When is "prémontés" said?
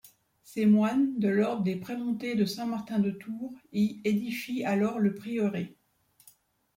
1.75-2.33